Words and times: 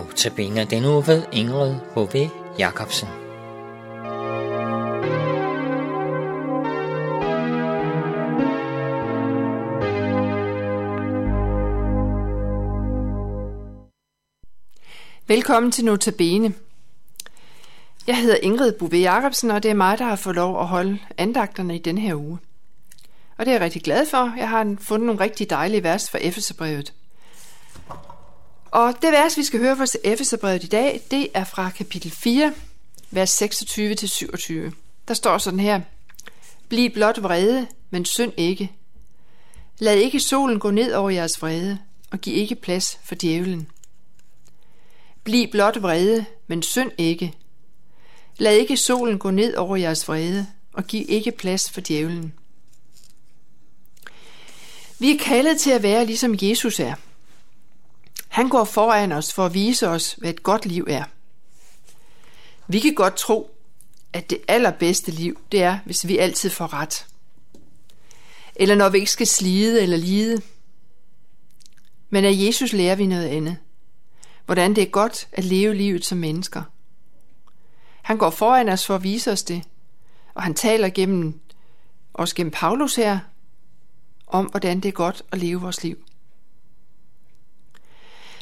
Notabene 0.00 0.64
den 0.64 0.84
uge 0.84 1.06
ved 1.06 1.22
Ingrid 1.32 1.74
H.V. 1.94 2.28
Jacobsen. 2.58 3.08
Velkommen 15.28 15.72
til 15.72 15.84
Notabene. 15.84 16.54
Jeg 18.06 18.16
hedder 18.16 18.36
Ingrid 18.42 18.72
Bouvet 18.72 19.02
Jacobsen, 19.02 19.50
og 19.50 19.62
det 19.62 19.70
er 19.70 19.74
mig, 19.74 19.98
der 19.98 20.04
har 20.04 20.16
fået 20.16 20.36
lov 20.36 20.60
at 20.60 20.66
holde 20.66 20.98
andagterne 21.18 21.76
i 21.76 21.78
denne 21.78 22.00
her 22.00 22.14
uge. 22.14 22.38
Og 23.38 23.46
det 23.46 23.50
er 23.50 23.54
jeg 23.54 23.60
rigtig 23.60 23.82
glad 23.82 24.06
for. 24.06 24.34
Jeg 24.36 24.48
har 24.48 24.76
fundet 24.78 25.06
nogle 25.06 25.20
rigtig 25.20 25.50
dejlige 25.50 25.82
vers 25.82 26.10
fra 26.10 26.18
Efeserbrevet. 26.22 26.94
Og 28.70 28.94
det 29.02 29.12
vers, 29.12 29.36
vi 29.36 29.42
skal 29.42 29.60
høre 29.60 29.76
fra 29.76 29.86
Efeserbrevet 30.04 30.64
i 30.64 30.66
dag, 30.66 31.02
det 31.10 31.28
er 31.34 31.44
fra 31.44 31.70
kapitel 31.70 32.10
4, 32.10 32.52
vers 33.10 33.42
26-27. 33.42 34.52
Der 35.08 35.14
står 35.14 35.38
sådan 35.38 35.60
her. 35.60 35.80
Bliv 36.68 36.90
blot 36.90 37.22
vrede, 37.22 37.66
men 37.90 38.04
synd 38.04 38.32
ikke. 38.36 38.72
Lad 39.78 39.96
ikke 39.96 40.20
solen 40.20 40.58
gå 40.58 40.70
ned 40.70 40.92
over 40.92 41.10
jeres 41.10 41.42
vrede, 41.42 41.78
og 42.10 42.18
giv 42.18 42.36
ikke 42.36 42.54
plads 42.54 42.98
for 43.04 43.14
djævlen. 43.14 43.68
Bliv 45.24 45.50
blot 45.50 45.82
vrede, 45.82 46.24
men 46.46 46.62
synd 46.62 46.90
ikke. 46.98 47.34
Lad 48.38 48.56
ikke 48.56 48.76
solen 48.76 49.18
gå 49.18 49.30
ned 49.30 49.54
over 49.54 49.76
jeres 49.76 50.08
vrede, 50.08 50.46
og 50.72 50.84
giv 50.86 51.06
ikke 51.08 51.32
plads 51.32 51.70
for 51.70 51.80
djævlen. 51.80 52.32
Vi 54.98 55.10
er 55.10 55.18
kaldet 55.18 55.60
til 55.60 55.70
at 55.70 55.82
være 55.82 56.06
ligesom 56.06 56.36
Jesus 56.42 56.80
er– 56.80 56.94
han 58.30 58.48
går 58.48 58.64
foran 58.64 59.12
os 59.12 59.32
for 59.32 59.46
at 59.46 59.54
vise 59.54 59.88
os, 59.88 60.12
hvad 60.12 60.30
et 60.30 60.42
godt 60.42 60.66
liv 60.66 60.86
er. 60.88 61.04
Vi 62.68 62.80
kan 62.80 62.94
godt 62.94 63.16
tro, 63.16 63.56
at 64.12 64.30
det 64.30 64.38
allerbedste 64.48 65.10
liv, 65.10 65.40
det 65.52 65.62
er, 65.62 65.78
hvis 65.84 66.06
vi 66.06 66.18
altid 66.18 66.50
får 66.50 66.72
ret. 66.72 67.06
Eller 68.56 68.74
når 68.74 68.88
vi 68.88 68.98
ikke 68.98 69.10
skal 69.10 69.26
slide 69.26 69.82
eller 69.82 69.96
lide. 69.96 70.42
Men 72.10 72.24
af 72.24 72.32
Jesus 72.34 72.72
lærer 72.72 72.94
vi 72.94 73.06
noget 73.06 73.26
andet. 73.26 73.56
Hvordan 74.46 74.74
det 74.74 74.82
er 74.82 74.90
godt 74.90 75.28
at 75.32 75.44
leve 75.44 75.74
livet 75.74 76.04
som 76.04 76.18
mennesker. 76.18 76.62
Han 78.02 78.18
går 78.18 78.30
foran 78.30 78.68
os 78.68 78.86
for 78.86 78.94
at 78.94 79.02
vise 79.02 79.32
os 79.32 79.42
det, 79.42 79.62
og 80.34 80.42
han 80.42 80.54
taler 80.54 80.88
gennem 80.88 81.40
også 82.12 82.34
gennem 82.34 82.50
Paulus 82.50 82.94
her, 82.94 83.18
om 84.26 84.44
hvordan 84.44 84.80
det 84.80 84.88
er 84.88 84.92
godt 84.92 85.22
at 85.32 85.38
leve 85.38 85.60
vores 85.60 85.82
liv. 85.82 86.04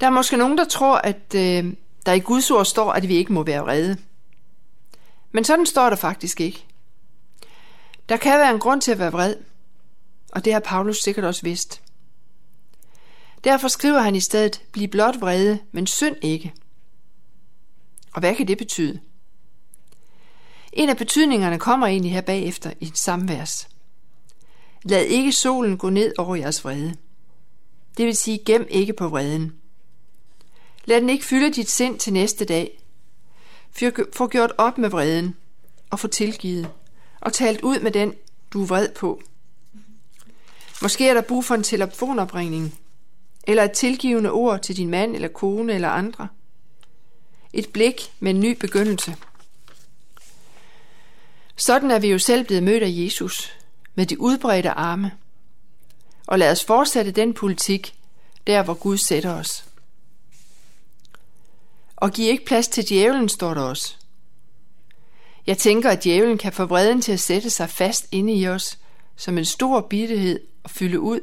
Der 0.00 0.06
er 0.06 0.10
måske 0.10 0.36
nogen, 0.36 0.58
der 0.58 0.64
tror, 0.64 0.96
at 0.96 1.34
øh, 1.34 1.74
der 2.06 2.12
i 2.12 2.20
Guds 2.20 2.50
ord 2.50 2.64
står, 2.64 2.92
at 2.92 3.08
vi 3.08 3.16
ikke 3.16 3.32
må 3.32 3.42
være 3.42 3.60
vrede. 3.60 3.96
Men 5.32 5.44
sådan 5.44 5.66
står 5.66 5.90
der 5.90 5.96
faktisk 5.96 6.40
ikke. 6.40 6.66
Der 8.08 8.16
kan 8.16 8.38
være 8.38 8.50
en 8.50 8.60
grund 8.60 8.80
til 8.80 8.92
at 8.92 8.98
være 8.98 9.12
vred, 9.12 9.36
og 10.32 10.44
det 10.44 10.52
har 10.52 10.60
Paulus 10.60 10.98
sikkert 10.98 11.24
også 11.24 11.42
vidst. 11.42 11.82
Derfor 13.44 13.68
skriver 13.68 14.00
han 14.00 14.14
i 14.14 14.20
stedet, 14.20 14.62
bliv 14.72 14.88
blot 14.88 15.20
vrede, 15.20 15.58
men 15.72 15.86
synd 15.86 16.16
ikke. 16.22 16.52
Og 18.12 18.20
hvad 18.20 18.34
kan 18.34 18.48
det 18.48 18.58
betyde? 18.58 19.00
En 20.72 20.88
af 20.88 20.96
betydningerne 20.96 21.58
kommer 21.58 21.86
egentlig 21.86 22.12
her 22.12 22.20
bagefter 22.20 22.72
i 22.80 22.90
samme 22.94 23.28
vers. 23.28 23.68
Lad 24.82 25.04
ikke 25.04 25.32
solen 25.32 25.78
gå 25.78 25.90
ned 25.90 26.12
over 26.18 26.36
jeres 26.36 26.64
vrede. 26.64 26.96
Det 27.96 28.06
vil 28.06 28.16
sige, 28.16 28.38
gem 28.46 28.66
ikke 28.70 28.92
på 28.92 29.08
vreden. 29.08 29.59
Lad 30.84 31.00
den 31.00 31.10
ikke 31.10 31.24
fylde 31.24 31.50
dit 31.50 31.70
sind 31.70 31.98
til 31.98 32.12
næste 32.12 32.44
dag. 32.44 32.82
Få 34.12 34.28
gjort 34.28 34.52
op 34.58 34.78
med 34.78 34.88
vreden 34.88 35.36
og 35.90 35.98
få 35.98 36.08
tilgivet 36.08 36.70
og 37.20 37.32
talt 37.32 37.60
ud 37.60 37.80
med 37.80 37.90
den, 37.90 38.14
du 38.52 38.62
er 38.62 38.66
vred 38.66 38.88
på. 38.88 39.22
Måske 40.82 41.08
er 41.08 41.14
der 41.14 41.20
brug 41.20 41.44
for 41.44 41.54
en 41.54 41.62
telefonopringning, 41.62 42.78
eller 43.46 43.62
et 43.62 43.72
tilgivende 43.72 44.30
ord 44.30 44.62
til 44.62 44.76
din 44.76 44.90
mand 44.90 45.14
eller 45.14 45.28
kone 45.28 45.72
eller 45.72 45.88
andre. 45.88 46.28
Et 47.52 47.68
blik 47.68 48.12
med 48.20 48.30
en 48.30 48.40
ny 48.40 48.56
begyndelse. 48.60 49.16
Sådan 51.56 51.90
er 51.90 51.98
vi 51.98 52.08
jo 52.08 52.18
selv 52.18 52.44
blevet 52.44 52.62
mødt 52.62 52.82
af 52.82 52.88
Jesus, 52.90 53.56
med 53.94 54.06
de 54.06 54.20
udbredte 54.20 54.70
arme. 54.70 55.12
Og 56.26 56.38
lad 56.38 56.50
os 56.50 56.64
fortsætte 56.64 57.10
den 57.10 57.34
politik, 57.34 57.94
der 58.46 58.62
hvor 58.62 58.74
Gud 58.74 58.96
sætter 58.96 59.34
os. 59.34 59.64
Og 62.00 62.10
giv 62.10 62.30
ikke 62.30 62.44
plads 62.44 62.68
til 62.68 62.88
djævlen, 62.88 63.28
står 63.28 63.54
der 63.54 63.62
også. 63.62 63.96
Jeg 65.46 65.58
tænker, 65.58 65.90
at 65.90 66.04
djævlen 66.04 66.38
kan 66.38 66.52
få 66.52 66.64
vreden 66.64 67.00
til 67.00 67.12
at 67.12 67.20
sætte 67.20 67.50
sig 67.50 67.70
fast 67.70 68.08
inde 68.12 68.32
i 68.32 68.48
os, 68.48 68.78
som 69.16 69.38
en 69.38 69.44
stor 69.44 69.80
bitterhed 69.80 70.40
og 70.64 70.70
fylde 70.70 71.00
ud, 71.00 71.20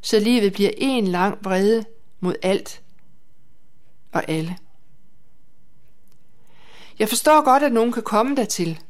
så 0.00 0.18
livet 0.18 0.52
bliver 0.52 0.70
en 0.76 1.06
lang 1.06 1.44
vrede 1.44 1.84
mod 2.20 2.34
alt 2.42 2.82
og 4.12 4.28
alle. 4.28 4.56
Jeg 6.98 7.08
forstår 7.08 7.44
godt, 7.44 7.62
at 7.62 7.72
nogen 7.72 7.92
kan 7.92 8.02
komme 8.02 8.36
dertil. 8.36 8.80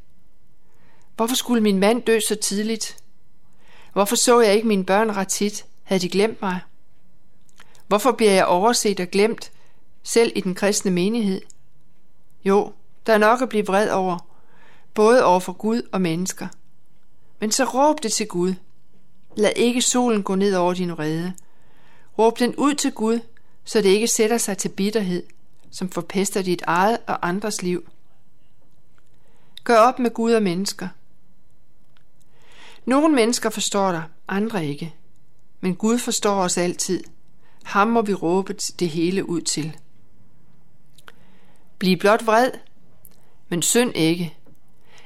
Hvorfor 1.17 1.35
skulle 1.35 1.63
min 1.63 1.79
mand 1.79 2.03
dø 2.03 2.21
så 2.21 2.35
tidligt? 2.35 2.97
Hvorfor 3.93 4.17
så 4.17 4.41
jeg 4.41 4.55
ikke 4.55 4.69
mine 4.69 4.85
børn 4.85 5.11
ret 5.11 5.29
tit? 5.29 5.67
Havde 5.83 6.01
de 6.01 6.09
glemt 6.09 6.43
mig? 6.43 6.61
Hvorfor 7.87 8.13
bliver 8.13 8.33
jeg 8.33 8.47
overset 8.47 9.01
og 9.01 9.07
glemt, 9.07 9.53
selv 10.07 10.33
i 10.35 10.41
den 10.41 10.55
kristne 10.55 10.91
menighed? 10.91 11.41
Jo, 12.45 12.73
der 13.07 13.13
er 13.13 13.19
nok 13.19 13.43
at 13.43 13.49
blive 13.49 13.67
vred 13.67 13.91
over, 13.91 14.19
både 14.95 15.25
over 15.25 15.41
for 15.41 15.53
Gud 15.53 15.83
og 15.93 16.01
mennesker. 16.01 16.49
Men 17.41 17.53
så 17.53 17.65
råb 17.65 18.03
det 18.03 18.13
til 18.13 18.29
Gud. 18.29 18.55
Lad 19.37 19.53
ikke 19.57 19.83
solen 19.83 20.23
gå 20.23 20.35
ned 20.35 20.55
over 20.55 20.75
din 20.75 20.91
vrede. 20.91 21.33
Råb 22.19 22.39
den 22.39 22.55
ud 22.57 22.75
til 22.75 22.93
Gud, 22.93 23.21
så 23.65 23.79
det 23.79 23.89
ikke 23.89 24.09
sætter 24.09 24.39
sig 24.39 24.59
til 24.59 24.69
bitterhed, 24.69 25.23
som 25.71 25.89
forpester 25.91 26.43
dit 26.43 26.63
eget 26.67 26.99
og 27.07 27.29
andres 27.29 27.63
liv. 27.63 27.89
Gør 29.65 29.79
op 29.79 29.99
med 29.99 30.11
Gud 30.11 30.33
og 30.33 30.43
mennesker. 30.43 30.89
Nogle 32.85 33.15
mennesker 33.15 33.51
forstår 33.51 33.93
dig, 33.93 34.03
andre 34.29 34.67
ikke. 34.67 34.95
Men 35.61 35.77
Gud 35.77 35.99
forstår 35.99 36.35
os 36.35 36.59
altid. 36.59 37.05
Ham 37.65 37.89
må 37.89 38.03
vi 38.03 38.15
råbe 38.15 38.53
det 38.53 38.89
hele 38.89 39.29
ud 39.29 39.41
til. 39.41 39.77
Bliv 41.79 41.97
blot 41.97 42.27
vred, 42.27 42.51
men 43.49 43.63
synd 43.63 43.93
ikke. 43.95 44.35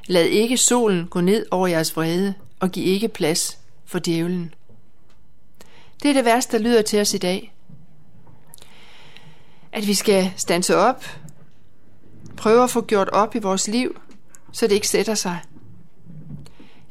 Lad 0.07 0.25
ikke 0.25 0.57
solen 0.57 1.07
gå 1.07 1.21
ned 1.21 1.47
over 1.51 1.67
jeres 1.67 1.97
vrede, 1.97 2.35
og 2.61 2.71
giv 2.71 2.87
ikke 2.87 3.09
plads 3.09 3.59
for 3.85 3.99
djævlen. 3.99 4.55
Det 6.03 6.09
er 6.11 6.15
det 6.15 6.25
værste, 6.25 6.57
der 6.57 6.63
lyder 6.63 6.83
til 6.83 7.01
os 7.01 7.15
i 7.15 7.19
dag. 7.19 7.55
At 9.73 9.87
vi 9.87 9.95
skal 9.95 10.33
stanse 10.37 10.77
op, 10.77 11.05
prøve 12.37 12.63
at 12.63 12.71
få 12.71 12.81
gjort 12.81 13.09
op 13.09 13.35
i 13.35 13.39
vores 13.39 13.69
liv, 13.69 14.01
så 14.53 14.67
det 14.67 14.75
ikke 14.75 14.89
sætter 14.89 15.15
sig. 15.15 15.41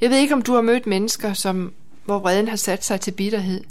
Jeg 0.02 0.10
ved 0.10 0.18
ikke, 0.18 0.34
om 0.34 0.42
du 0.42 0.54
har 0.54 0.62
mødt 0.62 0.88
mennesker, 0.88 1.34
som, 1.34 1.74
hvor 2.06 2.20
vreden 2.20 2.48
har 2.48 2.56
sat 2.56 2.86
sig 2.86 3.02
til 3.02 3.12
bitterhed, 3.12 3.64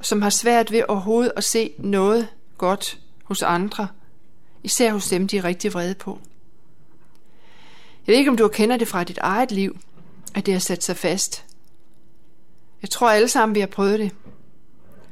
som 0.00 0.22
har 0.22 0.30
svært 0.30 0.72
ved 0.72 0.82
overhovedet 0.88 1.32
at 1.36 1.44
se 1.44 1.72
noget 1.78 2.28
godt 2.58 2.98
hos 3.24 3.42
andre, 3.42 3.88
især 4.64 4.92
hos 4.92 5.08
dem, 5.08 5.28
de 5.28 5.38
er 5.38 5.44
rigtig 5.44 5.74
vrede 5.74 5.94
på. 5.94 6.18
Jeg 8.06 8.12
ved 8.12 8.18
ikke, 8.18 8.30
om 8.30 8.36
du 8.36 8.48
kender 8.48 8.76
det 8.76 8.88
fra 8.88 9.04
dit 9.04 9.18
eget 9.18 9.52
liv, 9.52 9.78
at 10.34 10.46
det 10.46 10.54
har 10.54 10.58
sat 10.58 10.84
sig 10.84 10.96
fast. 10.96 11.44
Jeg 12.82 12.90
tror 12.90 13.10
alle 13.10 13.28
sammen, 13.28 13.54
vi 13.54 13.60
har 13.60 13.66
prøvet 13.66 13.98
det. 13.98 14.10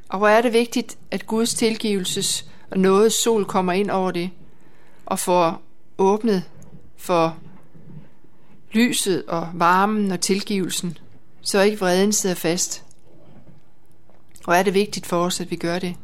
Og 0.09 0.19
hvor 0.19 0.29
er 0.29 0.41
det 0.43 0.53
vigtigt, 0.53 0.99
at 1.11 1.27
Guds 1.27 1.55
tilgivelses 1.55 2.47
og 2.71 2.79
noget 2.79 3.13
sol 3.13 3.45
kommer 3.45 3.73
ind 3.73 3.91
over 3.91 4.11
det, 4.11 4.31
og 5.07 5.19
får 5.19 5.63
åbnet 5.99 6.45
for 6.97 7.39
lyset 8.73 9.25
og 9.27 9.49
varmen 9.55 10.11
og 10.11 10.21
tilgivelsen, 10.21 10.99
så 11.41 11.61
ikke 11.61 11.79
vreden 11.79 12.13
sidder 12.13 12.37
fast. 12.37 12.85
Og 14.47 14.57
er 14.57 14.63
det 14.63 14.75
vigtigt 14.75 15.07
for 15.07 15.25
os, 15.25 15.41
at 15.41 15.51
vi 15.51 15.57
gør 15.57 15.79
det. 15.79 15.97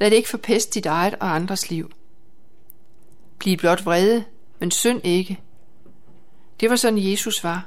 Lad 0.00 0.10
det 0.10 0.16
ikke 0.16 0.28
forpeste 0.28 0.74
dit 0.74 0.86
eget 0.86 1.14
og 1.14 1.34
andres 1.34 1.70
liv. 1.70 1.92
Bliv 3.38 3.56
blot 3.56 3.84
vrede, 3.84 4.24
men 4.58 4.70
synd 4.70 5.00
ikke. 5.04 5.40
Det 6.60 6.70
var 6.70 6.76
sådan 6.76 7.10
Jesus 7.10 7.44
var. 7.44 7.66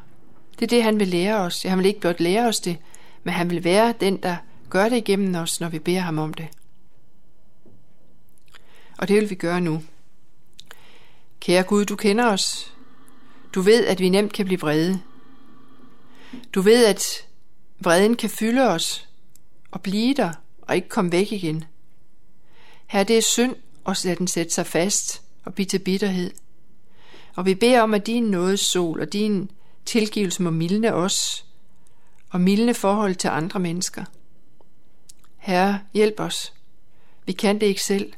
Det 0.60 0.62
er 0.62 0.68
det, 0.68 0.84
han 0.84 1.00
vil 1.00 1.08
lære 1.08 1.38
os. 1.38 1.64
Han 1.64 1.78
vil 1.78 1.86
ikke 1.86 2.00
blot 2.00 2.20
lære 2.20 2.48
os 2.48 2.60
det, 2.60 2.78
men 3.24 3.34
han 3.34 3.50
vil 3.50 3.64
være 3.64 3.94
den, 4.00 4.18
der 4.18 4.36
gør 4.70 4.90
det 4.90 4.98
igennem 4.98 5.36
os, 5.36 5.60
når 5.60 5.70
vi 5.70 5.80
beder 5.80 6.00
ham 6.00 6.20
om 6.20 6.34
det. 6.34 6.48
Og 8.98 9.08
det 9.08 9.16
vil 9.16 9.30
vi 9.30 9.36
gøre 9.36 9.62
nu. 9.62 9.84
Kære 11.40 11.64
Gud, 11.64 11.86
du 11.86 11.96
kender 11.96 12.26
os. 12.26 12.74
Du 13.56 13.62
ved, 13.62 13.86
at 13.86 14.00
vi 14.00 14.10
nemt 14.10 14.34
kan 14.34 14.46
blive 14.46 14.60
vrede. 14.60 15.02
Du 16.54 16.62
ved, 16.62 16.86
at 16.86 17.28
vreden 17.80 18.16
kan 18.16 18.30
fylde 18.30 18.70
os 18.70 19.10
og 19.72 19.82
blive 19.82 20.14
der 20.14 20.32
og 20.62 20.76
ikke 20.76 20.90
komme 20.90 21.12
væk 21.12 21.32
igen. 21.32 21.64
Her 22.92 23.04
det 23.04 23.18
er 23.18 23.22
synd, 23.22 23.56
og 23.84 23.96
lad 24.04 24.16
den 24.16 24.28
sætte 24.28 24.54
sig 24.54 24.68
fast 24.68 25.22
og 25.46 25.54
blive 25.54 25.66
til 25.66 25.80
bitterhed. 25.80 26.32
Og 27.36 27.46
vi 27.46 27.56
beder 27.56 27.82
om, 27.82 27.94
at 27.94 28.08
din 28.08 28.24
nådes 28.24 28.60
sol 28.60 29.02
og 29.02 29.14
din 29.14 29.52
tilgivelse 29.86 30.44
må 30.44 30.50
mildne 30.50 30.94
os, 30.94 31.46
og 32.30 32.42
mildne 32.42 32.74
forhold 32.74 33.16
til 33.16 33.28
andre 33.28 33.60
mennesker. 33.60 34.06
Herre, 35.38 35.80
hjælp 35.94 36.20
os. 36.20 36.54
Vi 37.26 37.32
kan 37.32 37.60
det 37.60 37.66
ikke 37.66 37.84
selv. 37.84 38.14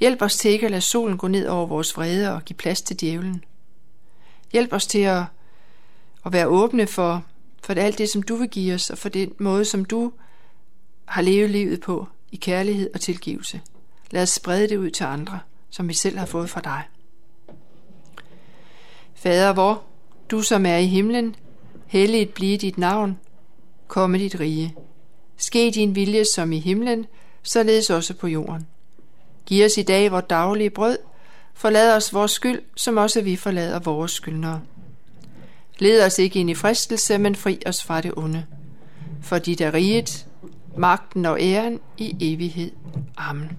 Hjælp 0.00 0.22
os 0.22 0.36
til 0.36 0.50
ikke 0.50 0.66
at 0.66 0.70
lade 0.70 0.82
solen 0.82 1.18
gå 1.18 1.28
ned 1.28 1.46
over 1.48 1.66
vores 1.66 1.96
vrede 1.96 2.34
og 2.34 2.44
give 2.44 2.56
plads 2.56 2.82
til 2.82 3.00
djævlen. 3.00 3.44
Hjælp 4.52 4.72
os 4.72 4.86
til 4.86 4.98
at, 4.98 5.22
at 6.26 6.32
være 6.32 6.46
åbne 6.46 6.86
for, 6.86 7.24
for 7.62 7.72
alt 7.74 7.98
det, 7.98 8.08
som 8.08 8.22
du 8.22 8.36
vil 8.36 8.48
give 8.48 8.74
os, 8.74 8.90
og 8.90 8.98
for 8.98 9.08
den 9.08 9.32
måde, 9.38 9.64
som 9.64 9.84
du 9.84 10.12
har 11.04 11.22
levet 11.22 11.50
livet 11.50 11.80
på 11.80 12.06
i 12.32 12.36
kærlighed 12.36 12.90
og 12.94 13.00
tilgivelse. 13.00 13.60
Lad 14.10 14.22
os 14.22 14.28
sprede 14.28 14.68
det 14.68 14.76
ud 14.76 14.90
til 14.90 15.04
andre, 15.04 15.40
som 15.70 15.88
vi 15.88 15.94
selv 15.94 16.18
har 16.18 16.26
fået 16.26 16.50
fra 16.50 16.60
dig. 16.60 16.82
Fader 19.14 19.52
vor, 19.52 19.82
du 20.30 20.42
som 20.42 20.66
er 20.66 20.76
i 20.76 20.86
himlen, 20.86 21.36
helligt 21.86 22.34
blive 22.34 22.56
dit 22.56 22.78
navn, 22.78 23.18
komme 23.88 24.18
dit 24.18 24.40
rige. 24.40 24.74
Ske 25.36 25.70
din 25.74 25.94
vilje 25.94 26.24
som 26.24 26.52
i 26.52 26.58
himlen, 26.58 27.06
således 27.42 27.90
også 27.90 28.14
på 28.14 28.26
jorden. 28.26 28.66
Giv 29.46 29.64
os 29.64 29.78
i 29.78 29.82
dag 29.82 30.10
vores 30.10 30.24
daglige 30.30 30.70
brød, 30.70 30.98
forlad 31.54 31.96
os 31.96 32.14
vores 32.14 32.30
skyld, 32.30 32.62
som 32.76 32.96
også 32.96 33.20
vi 33.20 33.36
forlader 33.36 33.78
vores 33.78 34.12
skyldnere. 34.12 34.60
Led 35.78 36.02
os 36.02 36.18
ikke 36.18 36.40
ind 36.40 36.50
i 36.50 36.54
fristelse, 36.54 37.18
men 37.18 37.36
fri 37.36 37.62
os 37.66 37.84
fra 37.84 38.00
det 38.00 38.12
onde. 38.16 38.46
For 39.22 39.38
dit 39.38 39.60
er 39.60 39.74
riget, 39.74 40.26
magten 40.80 41.26
og 41.26 41.38
æren 41.40 41.80
i 41.98 42.16
evighed. 42.20 42.70
Amen. 43.16 43.50